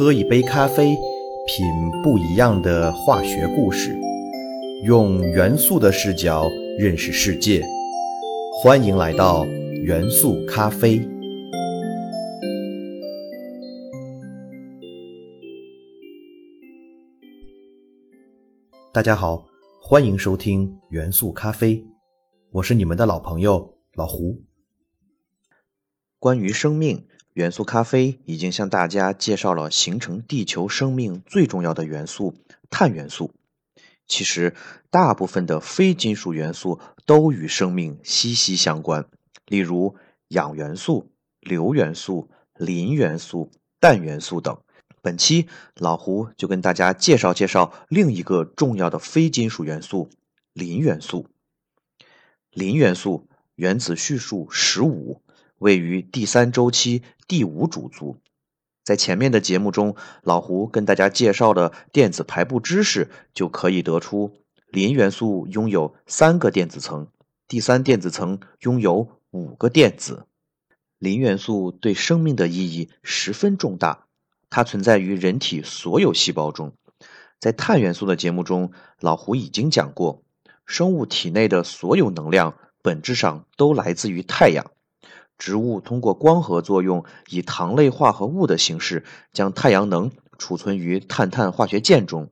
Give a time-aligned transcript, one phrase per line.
[0.00, 0.96] 喝一杯咖啡，
[1.46, 1.66] 品
[2.02, 3.94] 不一样的化学故事，
[4.82, 7.62] 用元素的视角认识世界。
[8.62, 9.44] 欢迎来到
[9.84, 11.06] 元素咖啡。
[18.94, 19.44] 大家好，
[19.82, 21.84] 欢迎收听元素咖啡，
[22.52, 24.40] 我是你们的老朋友老胡。
[26.18, 27.06] 关于生命。
[27.34, 32.34] 元素咖啡已经向大家介绍了形成地球生命最重要的元素——
[32.70, 33.32] 碳元素。
[34.08, 34.54] 其实，
[34.90, 39.06] 大部分的非金属元素都与生命息息相关，
[39.46, 39.94] 例如
[40.28, 44.58] 氧元素、硫元素、磷元素、氮元素等。
[45.00, 50.10] 本期老胡就跟大家介绍介绍另一个重要的非金属元素——
[50.52, 51.28] 磷元素。
[52.50, 55.22] 磷元素原子序数十五。
[55.60, 58.16] 位于第三周期第五主族，
[58.82, 64.32] 在前面的节目中，老胡跟大家介绍的电子排布知识，就可以得出
[64.70, 67.08] 磷元素拥有三个电子层，
[67.46, 70.24] 第三电子层拥有五个电子。
[70.98, 74.06] 磷元素对生命的意义十分重大，
[74.48, 76.72] 它存在于人体所有细胞中。
[77.38, 80.22] 在碳元素的节目中，老胡已经讲过，
[80.64, 84.70] 生物体内的所有能量本质上都来自于太阳。
[85.40, 92.30] 植物通过光合作用，以糖类化合物的形式将太阳能储存于碳碳化学键中，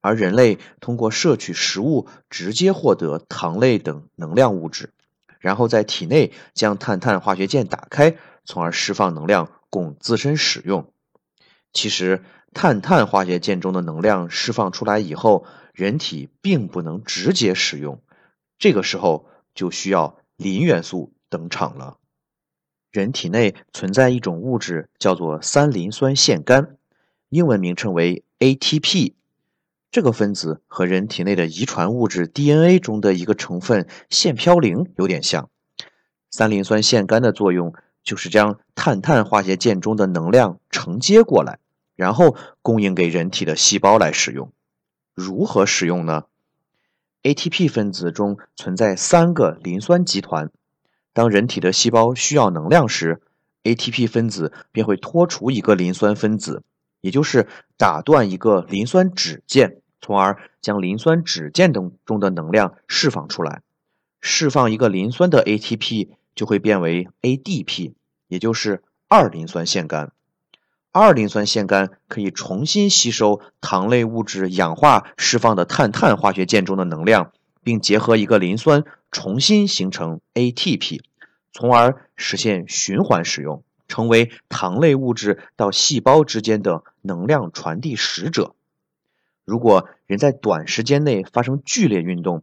[0.00, 4.94] 而人类通过摄取食物直接获得糖类等能量物质，
[5.40, 10.92] 然后在体内将碳碳化学键打开，从而释放能量供自身使用。
[11.72, 12.22] 其实，
[12.54, 18.00] 碳碳化学键中的能量释放出来以后，人体并不能直接使用，
[18.56, 21.96] 这个时候就需要磷元素登场了。
[22.96, 26.78] 人体内存在一种物质，叫做三磷酸腺苷，
[27.28, 29.12] 英文名称为 ATP。
[29.90, 35.50] 这个分子和人体内的遗传物质 DNA 中的一个成分腺嘌呤有点像。
[36.30, 41.58] 三磷酸腺苷的作用就是将碳碳化学键中的能量承接过来，
[41.96, 44.50] 然后供应给人体的细胞来使用。
[45.12, 46.24] 如何使用呢
[47.24, 50.50] ？ATP 分子中存在三个磷酸集团。
[51.16, 53.22] 当人体的细胞需要能量时
[53.62, 56.62] ，ATP 分子便会脱除一个磷酸分子，
[57.00, 63.62] 也就是打断一个磷酸酯键，从而将磷酸酯键等中的能量释放出来。
[64.20, 67.94] 释放一个磷酸的 ATP 就会变为 ADP，
[68.28, 70.10] 也就是二磷酸腺苷。
[70.92, 77.32] 二磷酸腺苷可以重新吸收糖类物质氧化释放的碳碳化学键中的能量。
[77.62, 81.00] 并结合一个磷酸，重新形成 ATP，
[81.52, 88.54] 从而实现循环使用，成为糖类物质到细胞之间的能量传递使者。
[89.44, 92.42] 如果人在短时间内发生剧烈运动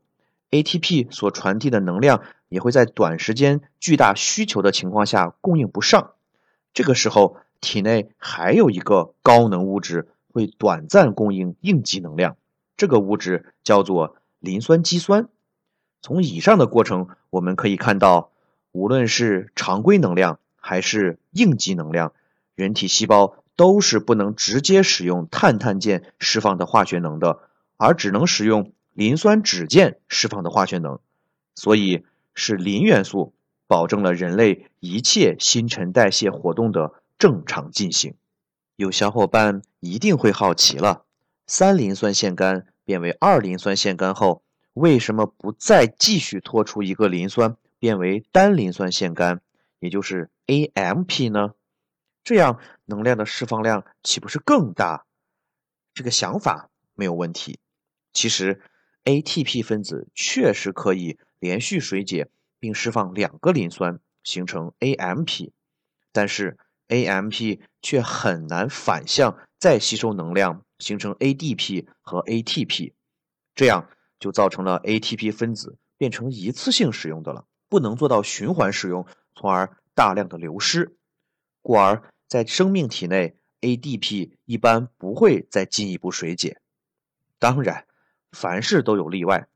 [0.50, 6.14] ，ATP 所传递的能量也会在短时间巨大需求的情况下供应不上。
[6.74, 12.38] 这个时候，体内还有一个高能物质会短暂供应应急能量，
[12.78, 14.16] 这个物质叫做。
[14.44, 15.30] 磷酸肌酸，
[16.04, 18.30] 从以上的过程我们可以看到，
[18.74, 22.12] 无论是常规能量还是应急能量，
[22.56, 27.40] 人体细胞都是不能直接使用碳碳键释放的化学能的，
[27.78, 31.00] 而只能使用磷酸酯键释放的化学能。
[31.56, 32.04] 所以
[32.36, 33.34] 是磷元素
[33.66, 38.16] 保证了人类一切新陈代谢活动的正常进行。
[38.76, 41.06] 有小伙伴一定会好奇了，
[41.48, 42.66] 三磷酸腺苷。
[42.86, 44.43] 变为二磷酸腺苷后，
[44.74, 49.40] 为什么不再继续脱出一个磷酸，变为单磷酸腺苷，
[49.80, 51.54] 也就是 AMP 呢？
[52.24, 55.06] 这样能量的释放量岂不是更大？
[55.94, 57.60] 这个想法没有问题。
[58.14, 58.62] 其实
[59.04, 62.30] ATP 分子确实可以连续水解
[62.60, 65.52] 并释放两个磷酸，形成 AMP，
[66.12, 70.64] 但是 AMP 却很难反向再吸收能量。
[70.80, 72.92] 形成 ADP 和 ATP，
[73.56, 73.88] 这样
[74.24, 79.06] 就造成了 ATP 分子变成一次性使用的了，不能做到循环使用，
[79.36, 80.96] 从而大量的流失。
[81.62, 86.62] 故而在生命体内，ADP 一般不会再进一步水解。
[87.38, 87.86] 当然，
[88.32, 89.50] 凡事都有例外。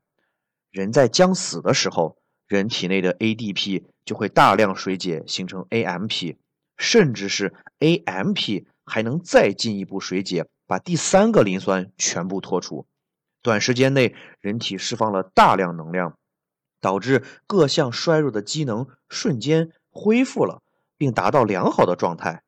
[0.70, 6.36] 人在将死的时候，人体内的 ADP 就会大量水解形成 AMP，
[6.76, 10.46] 甚至是 AMP 还能再进一步水解。
[10.66, 12.86] 把第三个磷酸全部脱除，
[13.42, 16.18] 短时间内人体释放了大量能量，
[16.80, 20.62] 导致各项衰弱的机能瞬间恢复了，
[20.96, 22.42] 并达到良好的状态。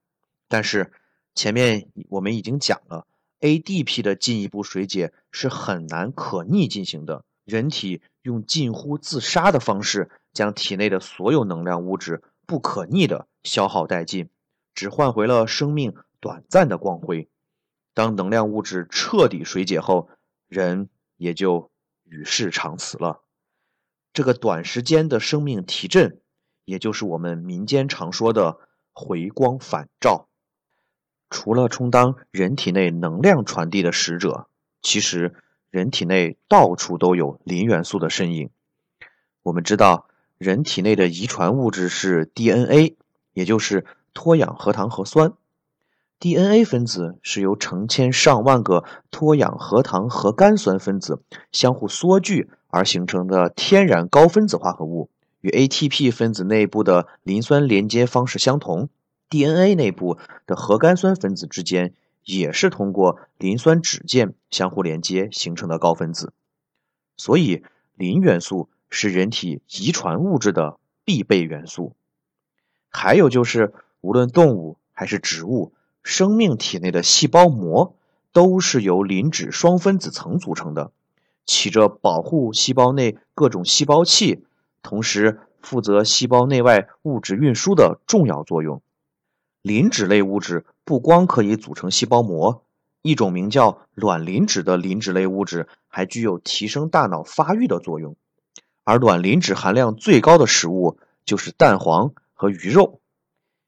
[0.48, 0.92] 但是
[1.34, 3.06] 前面我们已经讲了
[3.40, 14.28] ，ADP 的进一步水解是很难可逆进行的，人体用近乎自杀的方式将体内的所有能量物质不可逆的消耗殆尽，
[14.74, 17.28] 只换回了生命短暂的光辉。
[17.94, 20.08] 当能量物质彻底水解后，
[20.50, 21.70] 人也就
[22.02, 23.20] 与世长辞了。
[24.12, 26.20] 这个短时间的生命提振，
[26.64, 28.58] 也就是我们民间常说的
[28.92, 30.26] 回光返照。
[31.30, 34.48] 除了充当人体内能量传递的使者，
[34.82, 35.36] 其实
[35.70, 38.50] 人体内到处都有磷元素的身影。
[39.44, 42.96] 我们知道，人体内的遗传物质是 DNA，
[43.32, 45.34] 也就是脱氧核糖核酸。
[46.20, 55.08] DNA 分子是由成千上万个脱氧核糖核苷酸分子相互缩聚而形成的天然高分子化合物，
[55.40, 58.90] 与 ATP 分子内部的磷酸连接方式相同。
[59.30, 66.34] DNA 内部的核苷酸分子之间也是通过磷酸酯键相互连接形成的高分子，
[67.16, 67.62] 所以
[67.94, 71.94] 磷元素是人体遗传物质的必备元素。
[72.90, 77.94] 还有就是，无论动物还是植物，生命体内的细胞膜
[78.32, 80.92] 都是由磷脂双分子层组成的，
[81.46, 84.44] 起着保护细胞内各种细胞器，
[84.82, 88.82] 同时负责细胞内外物质运输的重要作用。
[89.62, 92.64] 磷脂类物质不光可以组成细胞膜，
[93.02, 98.16] 一种名叫卵磷脂的磷脂类物质还具有提升大脑发育的作用。
[98.84, 103.00] 而卵磷脂含量最高的食物就是蛋黄和鱼肉。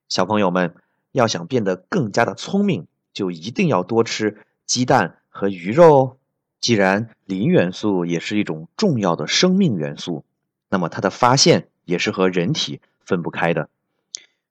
[0.09, 0.75] 小朋友们
[1.13, 6.17] 要想变得更加的聪明，就一定要多吃鸡蛋和鱼肉哦。
[6.61, 10.25] 既然磷元素也是一种重要的生命元素，
[10.69, 13.69] 那么它的发现也是和人体分不开的。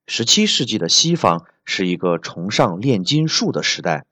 [0.06, 4.04] 十七世纪的西方是一个崇尚炼金术的时代，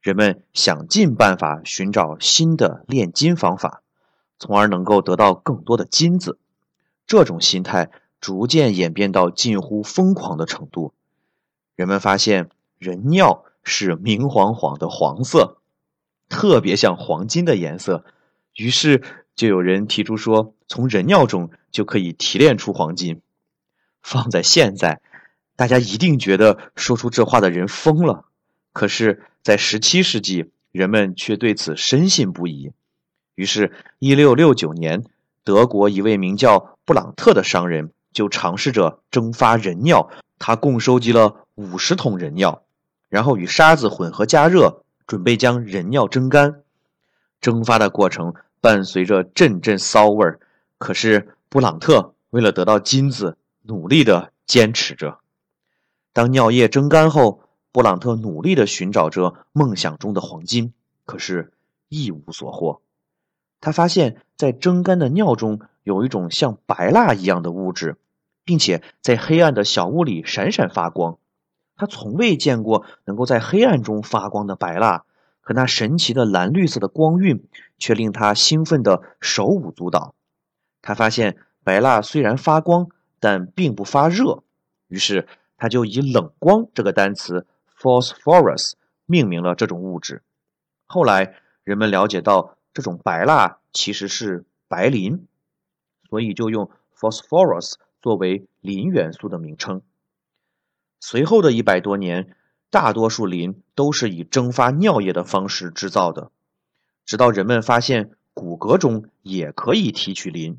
[0.00, 3.82] 人们想尽办法寻找新的炼金方法，
[4.38, 6.38] 从而能够得到更多的金子。
[7.06, 10.94] 这种心态逐渐演变到近乎疯狂的程度。
[11.76, 12.48] 人们发现
[12.78, 15.58] 人尿是明晃晃的黄色，
[16.28, 18.04] 特别像黄金的颜色，
[18.56, 19.02] 于是
[19.34, 23.20] 就有人提出说，从人尿中就可以提炼出黄金。
[24.02, 25.00] 放在现在。
[25.56, 28.24] 大家一定觉得说出这话的人疯了，
[28.72, 32.72] 可是，在十七世纪，人们却对此深信不疑。
[33.36, 35.04] 于是，一六六九年，
[35.44, 40.10] 德国一位名叫布朗特的商人就尝试着蒸发人尿。
[40.40, 42.62] 他共收集了五十桶人尿，
[43.08, 46.62] 然后与沙子混合加热，准备将人尿蒸干。
[47.40, 50.40] 蒸发的过程伴随着阵阵骚味儿，
[50.78, 55.18] 可是布朗特为了得到金子，努力地坚持着。
[56.12, 60.72] 当尿液蒸干后，布朗特努力地寻找着梦想中的黄金，
[61.04, 61.52] 可是，
[61.88, 62.80] 一无所获。
[63.60, 67.96] 他发现，在蒸干的尿中有一种像白蜡一样的物质，
[68.44, 71.18] 并且在黑暗的小屋里闪闪发光。
[71.76, 75.04] 他从未见过能够在黑暗中发光的白蜡，
[75.40, 77.46] 可那神奇的蓝绿色的光晕
[77.78, 80.14] 却令他兴奋得手舞足蹈。
[80.82, 82.88] 他发现，白蜡虽然发光，
[83.20, 84.42] 但并不发热。
[84.88, 85.26] 于是。
[85.56, 87.46] 他就以“冷光”这个单词
[87.78, 88.72] “phosphorus”
[89.06, 90.22] 命名了这种物质。
[90.84, 95.26] 后来人们了解到，这种白蜡其实是白磷，
[96.10, 96.68] 所以就用
[96.98, 99.80] “phosphorus” 作为磷元素的名称。
[101.06, 102.34] 随后的一百多年，
[102.70, 106.30] 大多数磷都是以蒸发尿液的方式制造的。
[107.04, 110.58] 直到人们发现骨骼中也可以提取磷，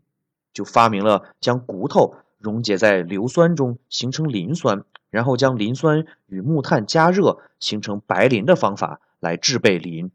[0.53, 2.17] 就发明了将骨头。
[2.37, 10.11] 溶解在硫酸中形成磷酸，然后将磷酸与木炭加热形成白磷的方法来制备磷。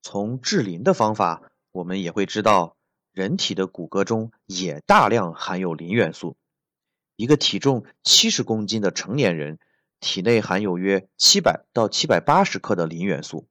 [0.00, 1.42] 从制磷的方法，
[1.72, 2.76] 我们也会知道，
[3.12, 6.36] 人体的骨骼中也大量含有磷元素。
[7.20, 9.58] 一个体重七十公斤的成年人
[10.00, 13.46] 体内含有约七百到七百八十克的磷元素，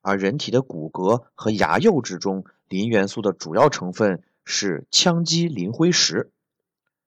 [0.00, 6.30] 而人体的骨骼和牙釉质中磷元素的主要成分是羟基磷灰石。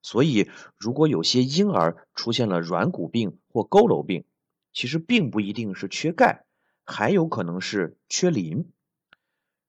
[0.02, 4.26] 所以，如果有些婴儿出现了软骨病或佝偻病，
[4.74, 6.44] 其实并不一定是缺钙，
[6.84, 8.70] 还有可能是缺磷。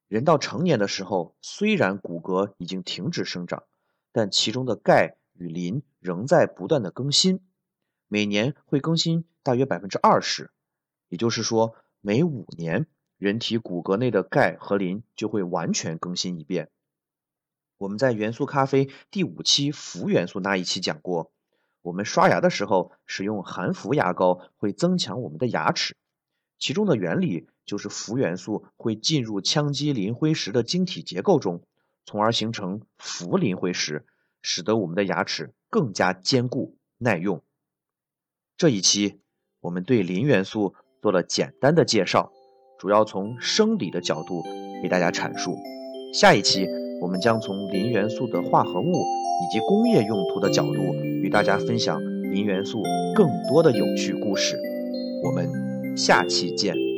[0.09, 3.63] 人到成年的时候，虽然骨骼已经停止生长，
[4.11, 7.41] 但其中的钙与磷仍在不断的更新，
[8.09, 10.51] 每年会更新大约百分之二十。
[11.09, 12.87] 也就是说，每五年，
[13.19, 16.71] 人体骨骼内的钙和磷就会完全更新一遍。
[17.79, 21.33] 我们在元素咖啡第五期氟元素那一期讲过，
[21.83, 25.97] 我们刷牙的时候使用含氟牙膏会增强我们的牙齿，
[26.59, 31.63] 其中的原理就是氟元素会进入羟基磷灰石的晶体结构中，
[32.07, 34.07] 从而形成氟磷灰石，
[34.45, 37.43] 使得我们的牙齿更加坚固耐用。
[38.59, 39.19] 这一期
[39.61, 42.31] 我们对磷元素做了简单的介绍，
[42.79, 44.45] 主要从生理的角度
[44.83, 45.57] 给大家阐述。
[46.13, 46.69] 下一期
[47.01, 50.95] 我们将从磷元素的化合物以及工业用途的角度。
[51.25, 51.99] 与大家分享
[52.31, 52.83] 磷元素
[53.15, 54.61] 更多的有趣故事，
[55.25, 56.94] 我们下期见。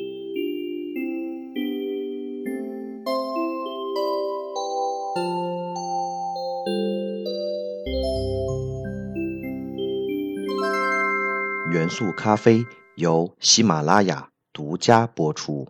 [11.96, 15.66] 速咖啡由喜马拉雅独家播出。